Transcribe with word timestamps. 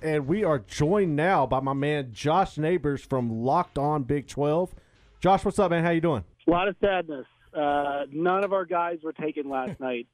And 0.00 0.28
we 0.28 0.44
are 0.44 0.60
joined 0.60 1.16
now 1.16 1.44
by 1.44 1.58
my 1.58 1.72
man 1.72 2.12
Josh 2.12 2.56
Neighbors 2.56 3.04
from 3.04 3.42
Locked 3.42 3.78
On 3.78 4.04
Big 4.04 4.28
12. 4.28 4.72
Josh, 5.20 5.44
what's 5.44 5.58
up, 5.58 5.72
man? 5.72 5.82
How 5.82 5.90
you 5.90 6.00
doing? 6.00 6.22
A 6.46 6.50
lot 6.52 6.68
of 6.68 6.76
sadness. 6.80 7.26
Uh, 7.52 8.04
none 8.12 8.44
of 8.44 8.52
our 8.52 8.64
guys 8.64 8.98
were 9.02 9.12
taken 9.12 9.50
last 9.50 9.80
night, 9.80 10.06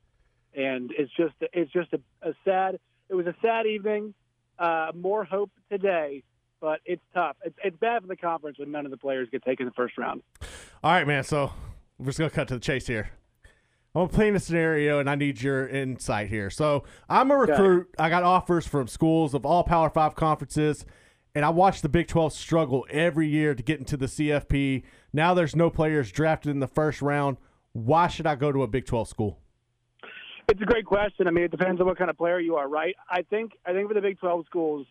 and 0.56 0.90
it's 0.96 1.12
just 1.18 1.34
it's 1.52 1.70
just 1.70 1.92
a, 1.92 2.00
a 2.26 2.32
sad. 2.46 2.80
It 3.10 3.14
was 3.14 3.26
a 3.26 3.34
sad 3.42 3.66
evening. 3.66 4.14
Uh, 4.58 4.92
more 4.94 5.22
hope 5.22 5.50
today, 5.70 6.22
but 6.62 6.80
it's 6.86 7.04
tough. 7.12 7.36
It's, 7.44 7.56
it's 7.62 7.76
bad 7.76 8.00
for 8.00 8.08
the 8.08 8.16
conference 8.16 8.58
when 8.58 8.70
none 8.70 8.86
of 8.86 8.90
the 8.90 8.96
players 8.96 9.28
get 9.30 9.44
taken 9.44 9.64
in 9.64 9.68
the 9.68 9.74
first 9.74 9.98
round. 9.98 10.22
All 10.82 10.92
right, 10.92 11.06
man. 11.06 11.24
So 11.24 11.52
we're 11.98 12.06
just 12.06 12.18
gonna 12.18 12.30
cut 12.30 12.48
to 12.48 12.54
the 12.54 12.60
chase 12.60 12.86
here. 12.86 13.10
I'm 13.96 14.08
playing 14.08 14.34
a 14.34 14.40
scenario, 14.40 14.98
and 14.98 15.08
I 15.08 15.14
need 15.14 15.40
your 15.40 15.68
insight 15.68 16.28
here. 16.28 16.50
So 16.50 16.82
I'm 17.08 17.30
a 17.30 17.36
recruit. 17.36 17.88
I 17.96 18.08
got 18.08 18.24
offers 18.24 18.66
from 18.66 18.88
schools 18.88 19.34
of 19.34 19.46
all 19.46 19.62
Power 19.62 19.88
Five 19.88 20.16
conferences, 20.16 20.84
and 21.32 21.44
I 21.44 21.50
watch 21.50 21.80
the 21.80 21.88
Big 21.88 22.08
12 22.08 22.32
struggle 22.32 22.86
every 22.90 23.28
year 23.28 23.54
to 23.54 23.62
get 23.62 23.78
into 23.78 23.96
the 23.96 24.06
CFP. 24.06 24.82
Now 25.12 25.32
there's 25.32 25.54
no 25.54 25.70
players 25.70 26.10
drafted 26.10 26.50
in 26.50 26.58
the 26.58 26.66
first 26.66 27.02
round. 27.02 27.36
Why 27.72 28.08
should 28.08 28.26
I 28.26 28.34
go 28.34 28.50
to 28.50 28.64
a 28.64 28.66
Big 28.66 28.84
12 28.84 29.06
school? 29.06 29.38
It's 30.48 30.60
a 30.60 30.66
great 30.66 30.86
question. 30.86 31.28
I 31.28 31.30
mean, 31.30 31.44
it 31.44 31.52
depends 31.52 31.80
on 31.80 31.86
what 31.86 31.96
kind 31.96 32.10
of 32.10 32.18
player 32.18 32.40
you 32.40 32.56
are, 32.56 32.68
right? 32.68 32.96
I 33.08 33.22
think 33.22 33.52
I 33.64 33.72
think 33.72 33.86
for 33.86 33.94
the 33.94 34.00
Big 34.00 34.18
12 34.18 34.44
schools, 34.46 34.88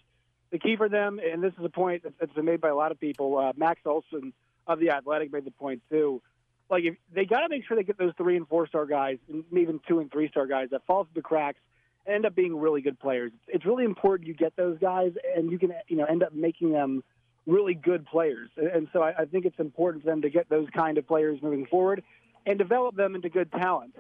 the 0.52 0.60
key 0.60 0.78
for 0.78 0.88
them, 0.88 1.20
and 1.20 1.44
this 1.44 1.52
is 1.60 1.66
a 1.66 1.70
point 1.70 2.06
that's 2.20 2.32
been 2.32 2.46
made 2.46 2.62
by 2.62 2.70
a 2.70 2.76
lot 2.76 2.94
of 2.94 3.02
people. 3.02 3.38
Uh, 3.38 3.52
Max 3.58 3.82
Olson 3.86 4.32
of 4.66 4.80
the 4.80 4.92
Athletic 4.92 5.34
made 5.34 5.44
the 5.44 5.52
point 5.52 5.82
too 5.90 6.22
like 6.70 6.84
if 6.84 6.96
they 7.14 7.26
got 7.26 7.42
to 7.42 7.50
make 7.50 7.66
sure 7.68 7.78
they 7.78 7.84
get 7.84 7.98
those 7.98 8.14
three 8.18 8.38
and 8.38 8.48
four 8.48 8.68
star 8.68 8.86
guys, 8.86 9.18
and 9.30 9.44
even 9.52 9.80
two 9.88 10.00
and 10.00 10.12
three 10.12 10.30
star 10.30 10.48
guys 10.48 10.70
that 10.72 10.86
fall 10.86 11.04
through 11.04 11.14
the 11.16 11.22
cracks 11.22 11.60
end 12.06 12.26
up 12.26 12.36
being 12.36 12.58
really 12.58 12.82
good 12.82 13.00
players. 13.00 13.32
It's 13.48 13.66
really 13.66 13.86
important 13.86 14.28
you 14.28 14.34
get 14.34 14.56
those 14.56 14.78
guys, 14.80 15.14
and 15.36 15.52
you 15.52 15.60
can 15.60 15.74
you 15.88 15.98
know 15.98 16.06
end 16.06 16.24
up 16.24 16.34
making 16.34 16.72
them 16.72 17.04
really 17.46 17.74
good 17.74 18.06
players. 18.06 18.50
And 18.58 18.88
so 18.94 19.02
I, 19.02 19.14
I 19.20 19.26
think 19.26 19.46
it's 19.46 19.60
important 19.60 20.04
for 20.04 20.10
them 20.10 20.22
to 20.22 20.30
get 20.30 20.50
those 20.50 20.68
kind 20.76 20.98
of 20.98 21.08
players 21.08 21.42
moving 21.42 21.66
forward 21.66 22.04
and 22.46 22.58
develop 22.58 22.96
them 22.96 23.16
into 23.16 23.30
good 23.30 23.52
talent. 23.52 23.96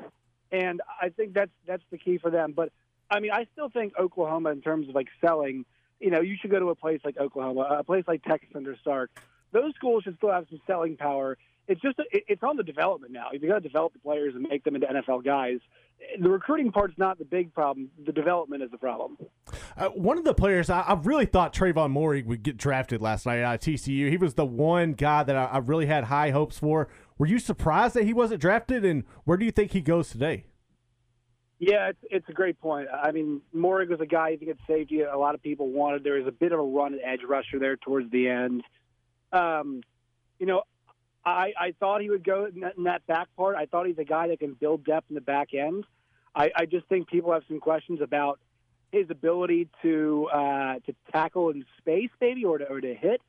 And 0.51 0.81
I 1.01 1.09
think 1.09 1.33
that's 1.33 1.51
that's 1.65 1.83
the 1.91 1.97
key 1.97 2.17
for 2.17 2.29
them. 2.29 2.53
But 2.55 2.71
I 3.09 3.19
mean, 3.19 3.31
I 3.31 3.47
still 3.53 3.69
think 3.69 3.93
Oklahoma, 3.99 4.51
in 4.51 4.61
terms 4.61 4.89
of 4.89 4.95
like 4.95 5.07
selling, 5.21 5.65
you 5.99 6.11
know, 6.11 6.21
you 6.21 6.35
should 6.39 6.51
go 6.51 6.59
to 6.59 6.69
a 6.69 6.75
place 6.75 7.01
like 7.03 7.17
Oklahoma, 7.17 7.61
a 7.79 7.83
place 7.83 8.03
like 8.07 8.23
Texas 8.23 8.49
under 8.55 8.75
Sark. 8.83 9.11
Those 9.51 9.73
schools 9.75 10.03
should 10.03 10.17
still 10.17 10.31
have 10.31 10.45
some 10.49 10.59
selling 10.65 10.97
power 10.97 11.37
it's 11.67 11.81
just 11.81 11.99
it's 12.11 12.43
on 12.43 12.57
the 12.57 12.63
development 12.63 13.13
now. 13.13 13.27
You've 13.31 13.43
got 13.43 13.55
to 13.55 13.61
develop 13.61 13.93
the 13.93 13.99
players 13.99 14.35
and 14.35 14.45
make 14.47 14.63
them 14.63 14.75
into 14.75 14.87
NFL 14.87 15.23
guys. 15.23 15.59
The 16.19 16.29
recruiting 16.29 16.71
part's 16.71 16.97
not 16.97 17.17
the 17.17 17.25
big 17.25 17.53
problem. 17.53 17.89
The 18.05 18.11
development 18.11 18.63
is 18.63 18.71
the 18.71 18.77
problem. 18.77 19.17
Uh, 19.77 19.87
one 19.89 20.17
of 20.17 20.25
the 20.25 20.33
players 20.33 20.69
I, 20.69 20.81
I, 20.81 20.93
really 20.95 21.25
thought 21.25 21.53
Trevon 21.53 21.93
Moehrig 21.93 22.25
would 22.25 22.43
get 22.43 22.57
drafted 22.57 23.01
last 23.01 23.25
night 23.25 23.39
at 23.39 23.61
TCU. 23.61 24.09
He 24.09 24.17
was 24.17 24.33
the 24.33 24.45
one 24.45 24.93
guy 24.93 25.23
that 25.23 25.35
I, 25.35 25.45
I 25.45 25.57
really 25.59 25.85
had 25.85 26.05
high 26.05 26.31
hopes 26.31 26.59
for. 26.59 26.89
Were 27.17 27.27
you 27.27 27.39
surprised 27.39 27.95
that 27.95 28.03
he 28.03 28.13
wasn't 28.13 28.41
drafted? 28.41 28.83
And 28.83 29.03
where 29.23 29.37
do 29.37 29.45
you 29.45 29.51
think 29.51 29.71
he 29.71 29.81
goes 29.81 30.09
today? 30.09 30.45
Yeah, 31.59 31.89
it's, 31.89 31.99
it's 32.11 32.29
a 32.29 32.33
great 32.33 32.59
point. 32.59 32.89
I 32.91 33.11
mean, 33.11 33.41
Moehrig 33.55 33.87
was 33.87 34.01
a 34.01 34.05
guy 34.05 34.29
I 34.29 34.35
think 34.35 34.51
at 34.51 34.57
safety 34.67 35.01
a 35.01 35.17
lot 35.17 35.33
of 35.33 35.41
people 35.41 35.69
wanted. 35.69 36.03
There 36.03 36.15
was 36.15 36.27
a 36.27 36.31
bit 36.31 36.51
of 36.51 36.59
a 36.59 36.63
run 36.63 36.93
at 36.93 36.99
edge 37.05 37.21
rusher 37.25 37.57
there 37.57 37.77
towards 37.77 38.11
the 38.11 38.27
end. 38.27 38.63
Um, 39.31 39.81
you 40.39 40.45
know, 40.45 40.63
I, 41.25 41.53
I 41.57 41.73
thought 41.79 42.01
he 42.01 42.09
would 42.09 42.23
go 42.23 42.45
in 42.45 42.61
that, 42.61 42.77
in 42.77 42.83
that 42.83 43.05
back 43.07 43.27
part. 43.37 43.55
I 43.55 43.65
thought 43.65 43.87
he's 43.87 43.97
a 43.97 44.03
guy 44.03 44.27
that 44.27 44.39
can 44.39 44.53
build 44.53 44.85
depth 44.85 45.07
in 45.09 45.15
the 45.15 45.21
back 45.21 45.53
end. 45.53 45.85
I, 46.35 46.51
I 46.55 46.65
just 46.65 46.87
think 46.87 47.07
people 47.07 47.31
have 47.31 47.43
some 47.47 47.59
questions 47.59 48.01
about 48.01 48.39
his 48.91 49.09
ability 49.09 49.69
to 49.81 50.29
uh, 50.31 50.75
to 50.85 50.95
tackle 51.11 51.49
in 51.49 51.65
space, 51.77 52.09
maybe, 52.19 52.45
or 52.45 52.57
to, 52.57 52.65
or 52.65 52.81
to 52.81 52.93
hit. 52.93 53.21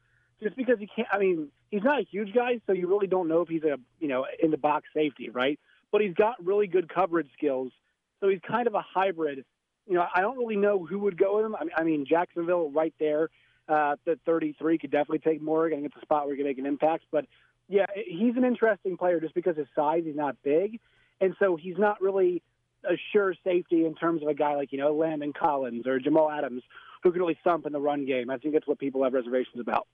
Just 0.43 0.57
because 0.57 0.79
he 0.79 0.87
can't. 0.87 1.09
I 1.13 1.19
mean, 1.19 1.49
he's 1.71 1.83
not 1.83 2.01
a 2.01 2.05
huge 2.05 2.35
guy, 2.35 2.61
so 2.67 2.73
you 2.73 2.89
really 2.89 3.07
don't 3.07 3.29
know 3.29 3.41
if 3.43 3.49
he's 3.49 3.63
a 3.63 3.79
you 4.01 4.09
know 4.09 4.27
in 4.43 4.51
the 4.51 4.59
box 4.59 4.89
safety, 4.95 5.31
right? 5.31 5.59
But 5.93 6.01
he's 6.01 6.15
got 6.15 6.45
really 6.45 6.67
good 6.67 6.93
coverage 6.93 7.29
skills, 7.37 7.73
so 8.21 8.29
he's 8.29 8.41
kind 8.47 8.67
of 8.67 8.75
a 8.75 8.83
hybrid. 8.83 9.45
You 9.87 9.95
know, 9.95 10.07
I 10.15 10.23
don't 10.23 10.39
really 10.39 10.57
know 10.57 10.85
who 10.85 10.99
would 11.01 11.17
go 11.17 11.37
with 11.37 11.47
him. 11.47 11.55
I 11.55 11.65
mean, 11.65 11.73
I 11.77 11.85
mean 11.85 12.07
Jacksonville 12.07 12.71
right 12.71 12.95
there 12.99 13.29
uh, 13.69 13.97
at 14.07 14.19
33 14.27 14.79
could 14.79 14.91
definitely 14.91 15.19
take 15.19 15.43
Moehrig. 15.43 15.73
It's 15.85 15.97
a 15.97 16.01
spot 16.01 16.27
where 16.27 16.35
he 16.35 16.39
can 16.39 16.47
make 16.47 16.59
an 16.59 16.67
impact, 16.67 17.05
but 17.11 17.27
yeah, 17.69 17.87
eh, 17.97 18.03
he's 18.07 18.37
an 18.37 18.45
interesting 18.45 18.97
player 18.97 19.21
just 19.21 19.35
because 19.35 19.57
his 19.57 19.67
size. 19.75 20.03
He's 20.05 20.17
not 20.17 20.37
big, 20.43 20.81
and 21.21 21.35
so 21.39 21.57
he's 21.57 21.79
not 21.79 22.01
really 22.01 22.43
a 22.85 22.97
sure 23.13 23.35
safety 23.45 23.87
in 23.87 23.95
terms 23.95 24.23
of 24.23 24.29
a 24.29 24.35
guy 24.35 24.57
like 24.57 24.73
you 24.73 24.79
know 24.79 24.95
Landon 24.95 25.33
Collins 25.33 25.87
or 25.87 25.99
Jamal 25.99 26.31
Adams 26.31 26.63
who 27.03 27.13
can 27.13 27.21
really 27.21 27.39
thump 27.45 27.67
in 27.67 27.73
the 27.73 27.81
run 27.81 28.07
game. 28.07 28.31
I 28.31 28.39
think 28.39 28.55
that's 28.55 28.67
what 28.67 28.79
people 28.79 29.05
have 29.05 29.13
reservations 29.13 29.61
about. 29.61 29.87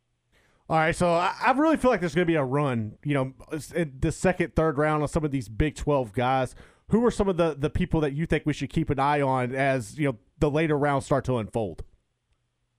All 0.69 0.77
right, 0.77 0.95
so 0.95 1.11
I, 1.11 1.35
I 1.45 1.51
really 1.53 1.77
feel 1.77 1.91
like 1.91 1.99
there's 1.99 2.15
going 2.15 2.27
to 2.27 2.31
be 2.31 2.37
a 2.37 2.45
run. 2.45 2.97
You 3.05 3.15
know, 3.15 3.33
the 3.51 4.13
second, 4.13 4.55
third 4.55 4.79
round 4.79 5.03
on 5.03 5.09
some 5.09 5.25
of 5.25 5.33
these 5.33 5.49
Big 5.49 5.75
Twelve 5.75 6.13
guys. 6.13 6.55
Who 6.91 7.05
are 7.05 7.11
some 7.11 7.29
of 7.29 7.37
the 7.37 7.55
the 7.57 7.71
people 7.71 8.01
that 8.01 8.13
you 8.13 8.27
think 8.27 8.45
we 8.47 8.53
should 8.53 8.71
keep 8.71 8.91
an 8.91 8.99
eye 8.99 9.21
on 9.21 9.55
as 9.55 9.99
you 9.99 10.09
know 10.09 10.19
the 10.39 10.51
later 10.51 10.79
rounds 10.79 11.07
start 11.07 11.25
to 11.27 11.39
unfold? 11.39 11.85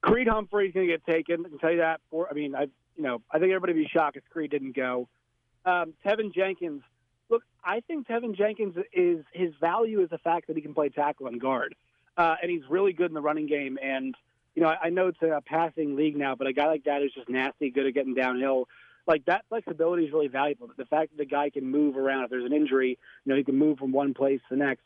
Creed 0.02 0.28
Humphrey's 0.28 0.73
going 0.73 0.88
to 0.88 0.94
get 0.94 1.06
taken. 1.06 1.46
I 1.46 1.50
can 1.50 1.59
tell 1.59 1.72
you 1.72 1.78
that. 1.78 2.02
For 2.09 2.29
I 2.29 2.34
mean, 2.34 2.56
I 2.56 2.68
you 2.96 3.03
know, 3.03 3.22
I 3.31 3.40
think 3.40 3.52
everybody 3.52 3.74
would 3.74 3.84
be 3.84 3.90
shocked 3.91 4.18
if 4.18 4.24
Creed 4.29 4.52
didn't 4.52 4.75
go. 4.75 5.07
Um, 5.66 5.94
Teven 6.06 6.34
Jenkins, 6.34 6.81
look, 7.29 7.44
I 7.63 7.81
think 7.81 8.07
Teven 8.07 8.35
Jenkins 8.35 8.75
is 8.94 9.24
his 9.31 9.53
value 9.59 10.02
is 10.02 10.09
the 10.09 10.18
fact 10.18 10.47
that 10.47 10.56
he 10.56 10.62
can 10.62 10.74
play 10.74 10.90
tackle 10.90 11.28
and 11.28 11.40
guard, 11.40 11.75
uh, 12.18 12.35
and 12.41 12.52
he's 12.52 12.63
really 12.69 12.94
good 12.94 13.09
in 13.09 13.13
the 13.13 13.22
running 13.22 13.47
game. 13.47 13.78
And 13.81 14.16
you 14.56 14.62
know, 14.62 14.69
I, 14.69 14.88
I 14.88 14.90
know 14.90 15.07
it's 15.07 15.22
a 15.22 15.41
passing 15.46 15.96
league 15.96 16.18
now, 16.18 16.35
but 16.35 16.47
a 16.47 16.53
guy 16.53 16.68
like 16.68 16.84
that 16.85 17.02
is 17.02 17.12
just 17.13 17.29
nasty, 17.29 17.69
good 17.69 17.85
at 17.85 17.94
getting 17.94 18.13
downhill. 18.13 18.68
Like 19.08 19.25
that 19.25 19.46
flexibility 19.50 20.06
is 20.06 20.12
really 20.12 20.28
valuable. 20.28 20.69
The 20.75 20.85
fact 20.85 21.12
that 21.12 21.18
the 21.18 21.25
guy 21.25 21.50
can 21.50 21.66
move 21.66 21.97
around 21.97 22.23
if 22.25 22.29
there's 22.29 22.46
an 22.46 22.53
injury, 22.53 22.97
you 23.25 23.29
know, 23.31 23.35
he 23.35 23.44
can 23.44 23.58
move 23.58 23.79
from 23.79 23.91
one 23.91 24.13
place 24.13 24.40
to 24.50 24.56
the 24.56 24.63
next. 24.63 24.84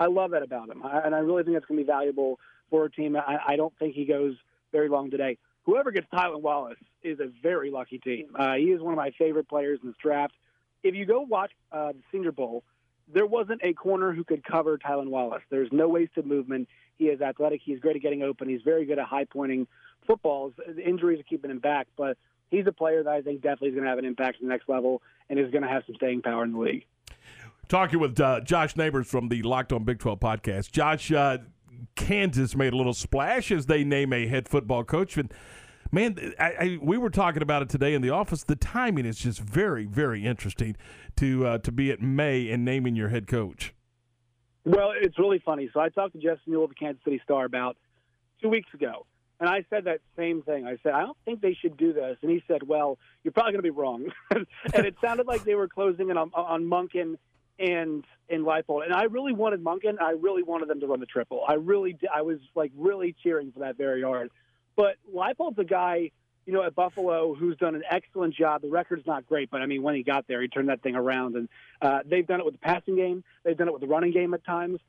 I 0.00 0.06
love 0.06 0.30
that 0.30 0.42
about 0.42 0.70
him, 0.70 0.82
I, 0.84 1.00
and 1.00 1.14
I 1.14 1.18
really 1.18 1.42
think 1.42 1.56
that's 1.56 1.66
going 1.66 1.78
to 1.78 1.84
be 1.84 1.86
valuable 1.86 2.38
for 2.70 2.84
a 2.84 2.90
team. 2.90 3.16
I, 3.16 3.38
I 3.46 3.56
don't 3.56 3.76
think 3.78 3.94
he 3.94 4.04
goes 4.04 4.36
very 4.72 4.88
long 4.88 5.10
today 5.10 5.38
whoever 5.68 5.90
gets 5.90 6.06
Tylan 6.10 6.40
Wallace 6.40 6.78
is 7.02 7.20
a 7.20 7.26
very 7.42 7.70
lucky 7.70 7.98
team. 7.98 8.28
Uh, 8.34 8.54
he 8.54 8.64
is 8.64 8.80
one 8.80 8.94
of 8.94 8.96
my 8.96 9.10
favorite 9.18 9.46
players 9.48 9.78
in 9.82 9.90
this 9.90 9.96
draft. 10.02 10.32
If 10.82 10.94
you 10.94 11.04
go 11.04 11.20
watch 11.20 11.52
uh, 11.70 11.92
the 11.92 12.00
Senior 12.10 12.32
Bowl, 12.32 12.64
there 13.12 13.26
wasn't 13.26 13.60
a 13.62 13.74
corner 13.74 14.12
who 14.14 14.24
could 14.24 14.42
cover 14.42 14.78
Tylan 14.78 15.08
Wallace. 15.08 15.42
There's 15.50 15.68
no 15.70 15.88
wasted 15.88 16.24
movement. 16.24 16.68
He 16.96 17.04
is 17.06 17.20
athletic. 17.20 17.60
He's 17.62 17.80
great 17.80 17.96
at 17.96 18.02
getting 18.02 18.22
open. 18.22 18.48
He's 18.48 18.62
very 18.62 18.86
good 18.86 18.98
at 18.98 19.04
high 19.04 19.26
pointing 19.26 19.66
footballs. 20.06 20.54
The 20.56 20.82
injuries 20.82 21.20
are 21.20 21.24
keeping 21.24 21.50
him 21.50 21.58
back, 21.58 21.86
but 21.98 22.16
he's 22.50 22.66
a 22.66 22.72
player 22.72 23.02
that 23.02 23.12
I 23.12 23.20
think 23.20 23.42
definitely 23.42 23.68
is 23.68 23.74
going 23.74 23.84
to 23.84 23.90
have 23.90 23.98
an 23.98 24.06
impact 24.06 24.36
at 24.36 24.42
the 24.42 24.48
next 24.48 24.70
level 24.70 25.02
and 25.28 25.38
is 25.38 25.50
going 25.50 25.64
to 25.64 25.68
have 25.68 25.82
some 25.86 25.96
staying 25.96 26.22
power 26.22 26.44
in 26.44 26.54
the 26.54 26.58
league. 26.58 26.86
Talking 27.68 28.00
with 28.00 28.18
uh, 28.18 28.40
Josh 28.40 28.74
Neighbors 28.74 29.06
from 29.06 29.28
the 29.28 29.42
Locked 29.42 29.74
On 29.74 29.84
Big 29.84 29.98
12 29.98 30.18
podcast. 30.18 30.70
Josh, 30.70 31.12
uh, 31.12 31.38
Kansas 31.98 32.54
made 32.54 32.72
a 32.72 32.76
little 32.76 32.94
splash 32.94 33.50
as 33.50 33.66
they 33.66 33.82
name 33.82 34.12
a 34.12 34.26
head 34.26 34.48
football 34.48 34.84
coach. 34.84 35.16
And 35.16 35.34
man, 35.90 36.32
I, 36.38 36.44
I, 36.44 36.78
we 36.80 36.96
were 36.96 37.10
talking 37.10 37.42
about 37.42 37.60
it 37.60 37.68
today 37.68 37.92
in 37.92 38.02
the 38.02 38.10
office. 38.10 38.44
The 38.44 38.56
timing 38.56 39.04
is 39.04 39.18
just 39.18 39.40
very, 39.40 39.84
very 39.84 40.24
interesting 40.24 40.76
to 41.16 41.46
uh, 41.46 41.58
to 41.58 41.72
be 41.72 41.90
at 41.90 42.00
May 42.00 42.50
and 42.50 42.64
naming 42.64 42.94
your 42.94 43.08
head 43.08 43.26
coach. 43.26 43.74
Well, 44.64 44.92
it's 44.94 45.18
really 45.18 45.42
funny. 45.44 45.70
So 45.74 45.80
I 45.80 45.88
talked 45.88 46.12
to 46.12 46.20
Jesse 46.20 46.40
Newell 46.46 46.64
of 46.64 46.70
the 46.70 46.76
Kansas 46.76 47.02
City 47.04 47.20
Star 47.24 47.44
about 47.44 47.76
two 48.40 48.48
weeks 48.48 48.72
ago, 48.72 49.04
and 49.40 49.48
I 49.48 49.64
said 49.68 49.84
that 49.84 50.00
same 50.16 50.42
thing. 50.42 50.66
I 50.66 50.76
said 50.84 50.92
I 50.92 51.00
don't 51.00 51.16
think 51.24 51.40
they 51.40 51.54
should 51.60 51.76
do 51.76 51.92
this, 51.92 52.16
and 52.22 52.30
he 52.30 52.44
said, 52.46 52.62
"Well, 52.62 52.96
you're 53.24 53.32
probably 53.32 53.52
going 53.52 53.64
to 53.64 53.70
be 53.72 53.76
wrong." 53.76 54.06
and 54.30 54.86
it 54.86 54.94
sounded 55.02 55.26
like 55.26 55.42
they 55.42 55.56
were 55.56 55.68
closing 55.68 56.10
in 56.10 56.16
on, 56.16 56.30
on 56.32 56.62
Monken 56.64 57.16
and 57.58 58.04
and 58.28 58.44
Leipold. 58.44 58.84
And 58.84 58.92
I 58.92 59.04
really 59.04 59.32
wanted 59.32 59.62
Monken. 59.62 60.00
I 60.00 60.12
really 60.12 60.42
wanted 60.42 60.68
them 60.68 60.80
to 60.80 60.86
run 60.86 61.00
the 61.00 61.06
triple. 61.06 61.44
I 61.46 61.54
really, 61.54 61.98
I 62.14 62.22
was 62.22 62.38
like 62.54 62.72
really 62.76 63.14
cheering 63.22 63.52
for 63.52 63.60
that 63.60 63.76
very 63.76 64.02
hard. 64.02 64.30
But 64.76 64.96
Leipold's 65.12 65.58
a 65.58 65.64
guy, 65.64 66.10
you 66.46 66.52
know, 66.52 66.62
at 66.62 66.74
Buffalo 66.74 67.34
who's 67.34 67.56
done 67.56 67.74
an 67.74 67.82
excellent 67.90 68.34
job. 68.34 68.62
The 68.62 68.68
record's 68.68 69.06
not 69.06 69.26
great, 69.26 69.50
but 69.50 69.62
I 69.62 69.66
mean, 69.66 69.82
when 69.82 69.94
he 69.94 70.02
got 70.02 70.26
there, 70.28 70.40
he 70.42 70.48
turned 70.48 70.68
that 70.68 70.82
thing 70.82 70.94
around. 70.94 71.36
And 71.36 71.48
uh, 71.80 72.00
they've 72.04 72.26
done 72.26 72.40
it 72.40 72.44
with 72.44 72.54
the 72.54 72.60
passing 72.60 72.96
game. 72.96 73.24
They've 73.44 73.56
done 73.56 73.68
it 73.68 73.72
with 73.72 73.80
the 73.80 73.88
running 73.88 74.12
game 74.12 74.34
at 74.34 74.44
times. 74.44 74.80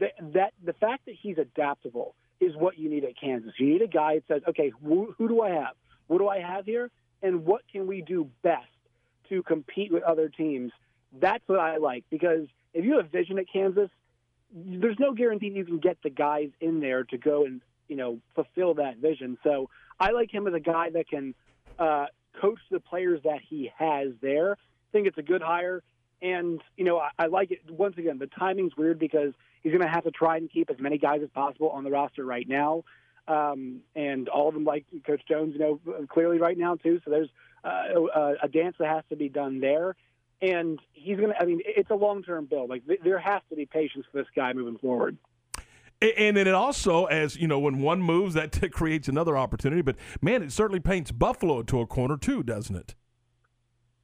That, 0.00 0.12
that 0.34 0.52
the 0.62 0.74
fact 0.74 1.06
that 1.06 1.14
he's 1.20 1.38
adaptable 1.38 2.14
is 2.40 2.54
what 2.56 2.78
you 2.78 2.90
need 2.90 3.04
at 3.04 3.18
Kansas. 3.18 3.52
You 3.58 3.66
need 3.66 3.82
a 3.82 3.88
guy 3.88 4.16
that 4.16 4.24
says, 4.28 4.42
okay, 4.48 4.70
who, 4.84 5.14
who 5.16 5.28
do 5.28 5.40
I 5.40 5.50
have? 5.50 5.74
What 6.08 6.18
do 6.18 6.28
I 6.28 6.40
have 6.40 6.66
here? 6.66 6.90
And 7.22 7.46
what 7.46 7.62
can 7.70 7.86
we 7.86 8.02
do 8.02 8.28
best 8.42 8.66
to 9.28 9.42
compete 9.42 9.92
with 9.92 10.02
other 10.02 10.28
teams? 10.28 10.72
That's 11.12 11.42
what 11.46 11.58
I 11.58 11.76
like 11.78 12.04
because 12.10 12.48
if 12.74 12.84
you 12.84 12.96
have 12.98 13.10
vision 13.10 13.38
at 13.38 13.46
Kansas, 13.52 13.90
there's 14.52 14.98
no 14.98 15.12
guarantee 15.12 15.48
you 15.48 15.64
can 15.64 15.78
get 15.78 15.98
the 16.02 16.10
guys 16.10 16.50
in 16.60 16.80
there 16.80 17.04
to 17.04 17.18
go 17.18 17.44
and 17.44 17.60
you 17.88 17.96
know 17.96 18.18
fulfill 18.34 18.74
that 18.74 18.98
vision. 18.98 19.38
So 19.42 19.70
I 20.00 20.10
like 20.12 20.32
him 20.32 20.46
as 20.46 20.54
a 20.54 20.60
guy 20.60 20.90
that 20.90 21.08
can 21.08 21.34
uh, 21.78 22.06
coach 22.40 22.58
the 22.70 22.80
players 22.80 23.20
that 23.24 23.40
he 23.48 23.70
has 23.76 24.08
there. 24.20 24.52
I 24.52 24.88
think 24.92 25.06
it's 25.06 25.18
a 25.18 25.22
good 25.22 25.42
hire, 25.42 25.82
and 26.22 26.60
you 26.76 26.84
know 26.84 26.98
I, 26.98 27.10
I 27.18 27.26
like 27.26 27.50
it. 27.50 27.60
Once 27.70 27.96
again, 27.98 28.18
the 28.18 28.26
timing's 28.26 28.76
weird 28.76 28.98
because 28.98 29.32
he's 29.62 29.72
going 29.72 29.82
to 29.82 29.88
have 29.88 30.04
to 30.04 30.10
try 30.10 30.36
and 30.36 30.50
keep 30.50 30.70
as 30.70 30.78
many 30.78 30.98
guys 30.98 31.20
as 31.22 31.30
possible 31.30 31.70
on 31.70 31.84
the 31.84 31.90
roster 31.90 32.24
right 32.24 32.48
now. 32.48 32.84
um, 33.28 33.80
and 33.94 34.28
all 34.28 34.48
of 34.48 34.54
them 34.54 34.64
like 34.64 34.86
Coach 35.06 35.22
Jones, 35.28 35.54
you 35.54 35.60
know, 35.60 35.80
clearly 36.08 36.38
right 36.38 36.56
now 36.56 36.76
too. 36.76 37.00
So 37.04 37.10
there's 37.10 37.28
uh, 37.64 38.00
a, 38.14 38.34
a 38.44 38.48
dance 38.48 38.76
that 38.78 38.88
has 38.88 39.04
to 39.10 39.16
be 39.16 39.28
done 39.28 39.60
there, 39.60 39.94
and 40.40 40.78
he's 40.92 41.16
going 41.16 41.30
to. 41.30 41.40
I 41.40 41.44
mean, 41.44 41.60
it's 41.64 41.90
a 41.90 41.94
long 41.94 42.22
term 42.22 42.46
build. 42.46 42.70
Like 42.70 42.86
th- 42.86 43.00
there 43.02 43.18
has 43.18 43.42
to 43.50 43.56
be 43.56 43.66
patience 43.66 44.06
for 44.10 44.18
this 44.18 44.28
guy 44.34 44.52
moving 44.52 44.78
forward. 44.78 45.16
And 46.00 46.36
then 46.36 46.46
it 46.46 46.54
also, 46.54 47.06
as 47.06 47.36
you 47.36 47.48
know, 47.48 47.58
when 47.58 47.80
one 47.80 48.00
moves, 48.00 48.34
that 48.34 48.52
t- 48.52 48.68
creates 48.68 49.08
another 49.08 49.36
opportunity. 49.36 49.82
But 49.82 49.96
man, 50.22 50.44
it 50.44 50.52
certainly 50.52 50.78
paints 50.78 51.10
Buffalo 51.10 51.62
to 51.64 51.80
a 51.80 51.86
corner 51.86 52.16
too, 52.16 52.44
doesn't 52.44 52.76
it? 52.76 52.94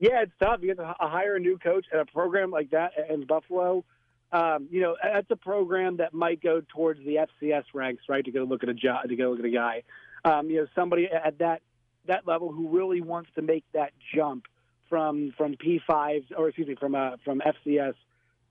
Yeah, 0.01 0.23
it's 0.23 0.33
tough. 0.41 0.59
You 0.61 0.75
get 0.75 0.79
to 0.79 0.95
hire 0.99 1.37
a 1.37 1.41
new 1.41 1.57
coach 1.57 1.87
at 1.93 2.01
a 2.01 2.05
program 2.05 2.51
like 2.51 2.71
that 2.71 2.93
in 3.09 3.27
Buffalo. 3.27 3.85
Um, 4.33 4.67
you 4.71 4.81
know, 4.81 4.97
that's 5.01 5.31
a 5.31 5.37
program 5.37 5.99
that 5.99 6.13
might 6.13 6.43
go 6.43 6.61
towards 6.75 6.99
the 7.05 7.27
FCS 7.43 7.65
ranks, 7.73 8.03
right? 8.09 8.25
To 8.25 8.33
go 8.33 8.43
look 8.43 8.65
at 8.65 8.69
a 8.69 8.75
job, 8.75 9.09
to 9.09 9.15
go 9.15 9.31
look 9.31 9.39
at 9.39 9.45
a 9.45 9.51
guy. 9.51 9.85
Um, 10.25 10.51
you 10.51 10.57
know, 10.57 10.67
somebody 10.75 11.07
at 11.07 11.39
that 11.39 11.63
that 12.07 12.27
level 12.27 12.51
who 12.51 12.69
really 12.69 13.01
wants 13.01 13.31
to 13.37 13.43
make 13.43 13.65
that 13.73 13.93
jump 14.15 14.45
from 14.95 15.33
from 15.37 15.57
P5 15.57 16.25
or 16.37 16.49
excuse 16.49 16.69
me 16.69 16.77
from 16.77 16.95
uh, 16.95 17.17
from 17.25 17.41
FCS 17.41 17.95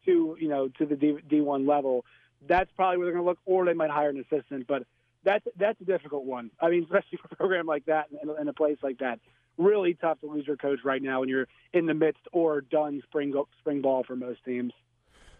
to 0.06 0.36
you 0.40 0.50
know 0.50 0.68
to 0.78 0.86
the 0.86 0.95
D, 0.95 1.18
D1 1.30 1.68
level 1.68 2.04
that's 2.48 2.69
probably 2.75 2.98
where 2.98 3.06
they're 3.06 3.13
going 3.13 3.25
to 3.25 3.30
look, 3.30 3.40
or 3.45 3.66
they 3.66 3.74
might 3.74 3.90
hire 3.90 4.10
an 4.10 4.24
assistant. 4.30 4.68
But 4.68 4.84
that's 5.24 5.45
that's 5.57 5.80
a 5.81 5.86
difficult 5.86 6.25
one. 6.25 6.51
I 6.60 6.69
mean, 6.69 6.84
especially 6.90 7.19
for 7.22 7.30
a 7.31 7.36
program 7.36 7.66
like 7.66 7.86
that 7.86 8.07
and 8.22 8.31
in 8.40 8.48
a 8.48 8.54
place 8.54 8.78
like 8.84 9.00
that, 9.00 9.19
really 9.57 9.94
tough 9.95 10.19
to 10.22 10.28
lose 10.28 10.48
your 10.48 10.57
coach 10.57 10.80
right 10.84 11.01
now 11.01 11.22
when 11.22 11.30
you're 11.30 11.48
in 11.74 11.86
the 11.86 11.94
midst 11.94 12.22
or 12.31 12.62
done 12.62 13.01
spring 13.06 13.34
spring 13.60 13.81
ball 13.81 14.04
for 14.04 14.16
most 14.16 14.44
teams. 14.46 14.74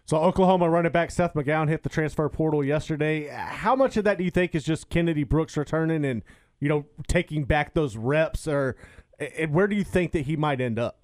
So 0.06 0.18
Oklahoma 0.18 0.68
running 0.68 0.92
back 0.92 1.10
Seth 1.10 1.32
McGowan 1.32 1.68
hit 1.68 1.82
the 1.82 1.88
transfer 1.88 2.28
portal 2.28 2.62
yesterday. 2.62 3.28
How 3.28 3.74
much 3.74 3.96
of 3.96 4.04
that 4.04 4.18
do 4.18 4.24
you 4.24 4.30
think 4.30 4.54
is 4.54 4.62
just 4.62 4.90
Kennedy 4.90 5.24
Brooks 5.24 5.56
returning 5.56 6.04
and 6.04 6.22
you 6.60 6.68
know 6.68 6.86
taking 7.08 7.44
back 7.44 7.74
those 7.74 7.96
reps, 7.96 8.46
or 8.46 8.76
and 9.36 9.52
where 9.52 9.66
do 9.66 9.76
you 9.76 9.84
think 9.84 10.12
that 10.12 10.26
he 10.26 10.36
might 10.36 10.60
end 10.60 10.78
up? 10.78 10.98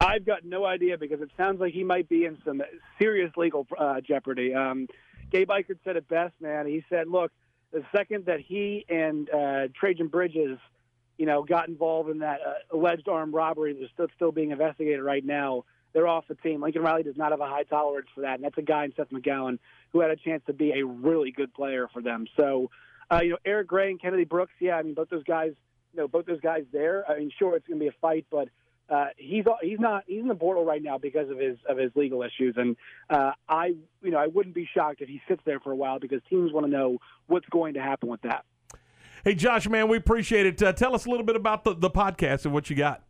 I've 0.00 0.26
got 0.26 0.44
no 0.44 0.64
idea 0.64 0.98
because 0.98 1.20
it 1.20 1.30
sounds 1.36 1.60
like 1.60 1.72
he 1.72 1.82
might 1.82 2.08
be 2.08 2.26
in 2.26 2.38
some 2.44 2.62
serious 2.98 3.32
legal 3.36 3.66
uh, 3.78 4.00
jeopardy. 4.00 4.54
Um, 4.54 4.88
Gabe 5.30 5.48
Ikard 5.48 5.78
said 5.84 5.96
it 5.96 6.06
best, 6.08 6.34
man. 6.40 6.66
He 6.66 6.84
said, 6.90 7.08
"Look, 7.08 7.32
the 7.72 7.82
second 7.94 8.26
that 8.26 8.40
he 8.40 8.84
and 8.88 9.28
uh, 9.30 9.68
Trajan 9.78 10.08
Bridges, 10.08 10.58
you 11.18 11.26
know, 11.26 11.42
got 11.42 11.68
involved 11.68 12.10
in 12.10 12.20
that 12.20 12.40
uh, 12.46 12.76
alleged 12.76 13.08
armed 13.08 13.34
robbery 13.34 13.76
that's 13.78 13.92
still, 13.92 14.06
still 14.14 14.32
being 14.32 14.50
investigated 14.50 15.02
right 15.02 15.24
now, 15.24 15.64
they're 15.92 16.06
off 16.06 16.24
the 16.28 16.34
team. 16.36 16.60
Lincoln 16.62 16.82
Riley 16.82 17.02
does 17.02 17.16
not 17.16 17.30
have 17.30 17.40
a 17.40 17.46
high 17.46 17.64
tolerance 17.64 18.08
for 18.14 18.20
that, 18.20 18.34
and 18.34 18.44
that's 18.44 18.58
a 18.58 18.62
guy 18.62 18.84
in 18.84 18.92
Seth 18.96 19.10
McGowan 19.10 19.58
who 19.92 20.00
had 20.00 20.10
a 20.10 20.16
chance 20.16 20.42
to 20.46 20.52
be 20.52 20.72
a 20.72 20.84
really 20.84 21.32
good 21.32 21.52
player 21.54 21.88
for 21.92 22.02
them. 22.02 22.26
So, 22.36 22.70
uh, 23.10 23.20
you 23.22 23.30
know, 23.30 23.38
Eric 23.44 23.68
Gray 23.68 23.90
and 23.90 24.00
Kennedy 24.00 24.24
Brooks, 24.24 24.52
yeah, 24.60 24.76
I 24.76 24.82
mean, 24.82 24.94
both 24.94 25.08
those 25.08 25.24
guys, 25.24 25.52
you 25.96 26.02
know, 26.02 26.08
both 26.08 26.26
those 26.26 26.40
guys 26.40 26.64
there. 26.72 27.04
I 27.10 27.18
mean, 27.18 27.32
sure, 27.38 27.56
it's 27.56 27.66
going 27.66 27.80
to 27.80 27.84
be 27.84 27.88
a 27.88 27.94
fight, 28.00 28.26
but." 28.30 28.48
uh, 28.88 29.06
he's 29.16 29.44
he's 29.62 29.80
not 29.80 30.04
he's 30.06 30.20
in 30.20 30.28
the 30.28 30.34
portal 30.34 30.64
right 30.64 30.82
now 30.82 30.98
because 30.98 31.28
of 31.30 31.38
his 31.38 31.56
of 31.68 31.76
his 31.76 31.90
legal 31.94 32.22
issues, 32.22 32.54
and 32.56 32.76
uh, 33.10 33.32
I 33.48 33.74
you 34.02 34.10
know 34.10 34.18
I 34.18 34.28
wouldn't 34.28 34.54
be 34.54 34.68
shocked 34.72 35.00
if 35.00 35.08
he 35.08 35.20
sits 35.28 35.42
there 35.44 35.60
for 35.60 35.72
a 35.72 35.76
while 35.76 35.98
because 35.98 36.20
teams 36.30 36.52
want 36.52 36.66
to 36.66 36.70
know 36.70 36.98
what's 37.26 37.48
going 37.48 37.74
to 37.74 37.82
happen 37.82 38.08
with 38.08 38.22
that. 38.22 38.44
Hey 39.24 39.34
Josh, 39.34 39.68
man, 39.68 39.88
we 39.88 39.96
appreciate 39.96 40.46
it. 40.46 40.62
Uh, 40.62 40.72
tell 40.72 40.94
us 40.94 41.06
a 41.06 41.10
little 41.10 41.26
bit 41.26 41.36
about 41.36 41.64
the 41.64 41.74
the 41.74 41.90
podcast 41.90 42.44
and 42.44 42.54
what 42.54 42.70
you 42.70 42.76
got. 42.76 43.02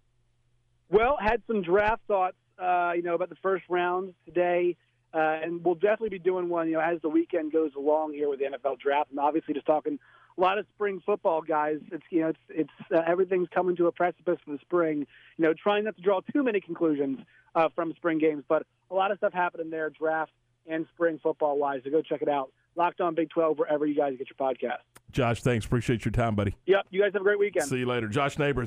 Well, 0.89 1.19
had 1.21 1.43
some 1.47 1.62
draft 1.62 2.03
thoughts, 2.09 2.37
uh, 2.59 2.93
you 2.94 3.03
know, 3.03 3.15
about 3.15 3.29
the 3.29 3.37
first 3.43 3.65
round 3.69 4.15
today. 4.25 4.77
Uh, 5.15 5.39
and 5.43 5.65
we'll 5.65 5.77
definitely 5.77 6.11
be 6.11 6.19
doing 6.19 6.49
one, 6.49 6.67
you 6.67 6.75
know, 6.75 6.81
as 6.81 7.00
the 7.00 7.09
weekend 7.09 7.50
goes 7.50 7.71
along 7.75 8.12
here 8.12 8.29
with 8.29 8.39
the 8.39 8.44
NFL 8.44 8.79
draft, 8.79 9.11
and 9.11 9.19
obviously 9.19 9.55
just 9.55 9.65
talking 9.65 9.99
a 10.37 10.41
lot 10.41 10.59
of 10.59 10.67
spring 10.75 11.00
football 11.05 11.43
guys. 11.43 11.79
It's 11.91 12.05
you 12.11 12.21
know 12.21 12.29
it's 12.29 12.38
it's 12.49 12.93
uh, 12.94 13.03
everything's 13.06 13.49
coming 13.55 13.77
to 13.77 13.87
a 13.87 13.93
precipice 13.93 14.38
for 14.44 14.53
the 14.53 14.59
spring. 14.59 15.06
You 15.37 15.44
know, 15.44 15.55
trying 15.55 15.85
not 15.85 15.97
to 15.97 16.03
draw 16.03 16.21
too 16.33 16.43
many 16.43 16.61
conclusions 16.61 17.21
uh, 17.55 17.69
from 17.75 17.94
spring 17.94 18.19
games, 18.19 18.44
but 18.49 18.67
a 18.91 18.94
lot 18.94 19.11
of 19.11 19.19
stuff 19.19 19.33
happening 19.33 19.71
there, 19.71 19.91
draft 19.91 20.33
and 20.67 20.87
spring 20.94 21.19
football 21.23 21.59
wise. 21.59 21.81
So 21.85 21.91
go 21.91 22.03
check 22.03 22.23
it 22.23 22.29
out. 22.29 22.50
Locked 22.77 23.00
on 23.00 23.15
Big 23.15 23.31
12 23.31 23.59
wherever 23.59 23.87
you 23.87 23.94
guys 23.94 24.15
get 24.19 24.29
your 24.29 24.49
podcast. 24.49 24.81
Josh, 25.12 25.43
thanks. 25.43 25.65
Appreciate 25.65 26.05
your 26.05 26.12
time, 26.12 26.35
buddy. 26.35 26.56
Yep. 26.67 26.87
You 26.91 27.00
guys 27.00 27.12
have 27.15 27.23
a 27.23 27.25
great 27.25 27.39
weekend. 27.39 27.67
See 27.67 27.79
you 27.79 27.87
later. 27.87 28.09
Josh 28.09 28.39
Neighbors. 28.39 28.65